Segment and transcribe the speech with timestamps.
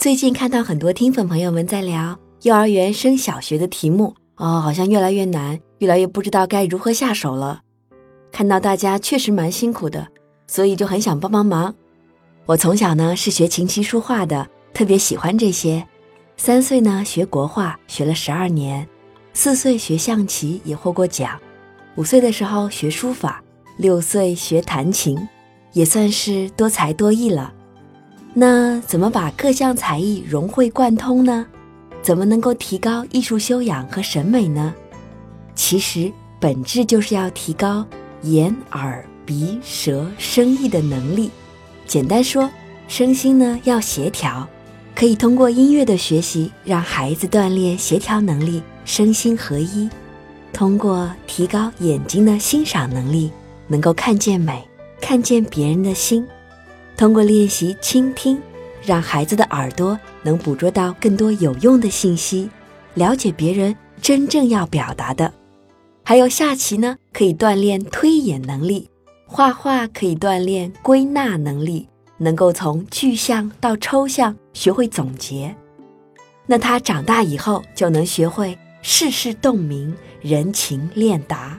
[0.00, 7.60] 最近看到很多听粉朋友们在聊幼儿园升小学的题目哦，好像越来越难，越来越不知道该如何下手了。
[8.32, 10.08] 看到大家确实蛮辛苦的，
[10.46, 11.74] 所以就很想帮帮忙。
[12.46, 15.86] 我从小呢是学琴棋书画的，特别喜欢这些。
[16.38, 18.86] 三岁呢学国画，学了十二年；
[19.34, 21.38] 四岁学象棋，也获过奖；
[21.96, 23.44] 五岁的时候学书法，
[23.76, 25.28] 六岁学弹琴，
[25.74, 27.52] 也算是多才多艺了。
[28.32, 31.46] 那怎么把各项才艺融会贯通呢？
[32.02, 34.72] 怎么能够提高艺术修养和审美呢？
[35.54, 37.84] 其实本质就是要提高
[38.22, 41.30] 眼、耳、鼻、舌、声、意的能力。
[41.86, 42.48] 简单说，
[42.88, 44.46] 身心呢要协调，
[44.94, 49.88] 可以通过音乐的学习，让孩子锻炼协调能力，身心合一；
[50.52, 53.30] 通过提高眼睛的欣赏能力，
[53.66, 54.64] 能够看见美，
[55.00, 56.24] 看见别人的心；
[57.00, 58.38] 通过练习倾听，
[58.84, 62.50] 让孩子的耳朵能捕捉到更多有用的信息，
[62.92, 65.32] 了解别人真正要表达的；
[66.04, 68.90] 还有下棋呢，可以锻炼推演能力。
[69.24, 75.56] 画画可以锻炼归纳能力，能够从具象到抽象学会总结。
[76.44, 81.58] 那他长大以后就能学会世事洞明、人情练达。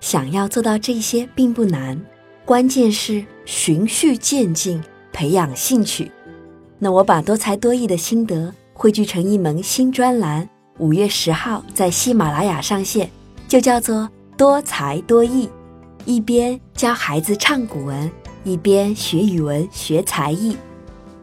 [0.00, 2.04] 想要做到这些并不难，
[2.44, 4.82] 关键是循序渐进，
[5.14, 6.12] 培养兴趣。
[6.78, 10.46] 那我把多才多艺的心得汇聚成一门新专栏，
[10.78, 13.10] 五月十号在喜马拉雅上线，
[13.48, 15.48] 就叫做多才多艺。
[16.04, 18.10] 一边教孩子唱古文，
[18.44, 20.54] 一边学语文、学才艺，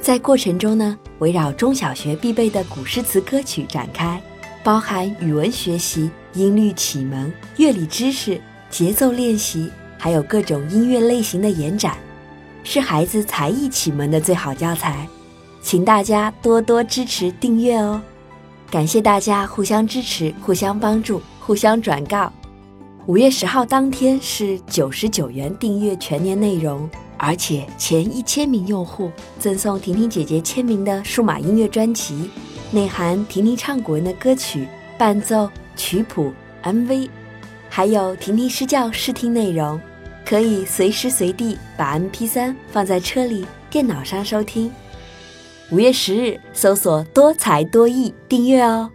[0.00, 4.18] 在过程中呢，围绕中小学必备的古诗词歌曲展开，
[4.64, 9.70] 包含语文学习、音律启蒙、乐理知识、节奏练习，
[10.02, 11.96] 还有各种音乐类型的延展，
[12.64, 15.06] 是孩子才艺启蒙的最好教材，
[15.62, 18.02] 请大家多多支持订阅哦！
[18.68, 22.32] 感谢大家互相支持、互相帮助、互相转告。
[23.06, 32.28] 五月十号当天是九十九元订阅全年内容，而且前一千名用户赠送婷婷姐姐签名的数码音乐专辑，
[32.72, 34.66] 内含婷婷唱古文的歌曲
[34.98, 36.32] 伴奏、曲谱、
[36.64, 37.08] MV，
[37.68, 39.80] 还有婷婷施教试听内容，
[40.24, 44.70] 可以随时随地把 MP3 放在车里、电脑上收听。
[45.70, 48.90] 五月十日搜索“多才多艺”订阅哦。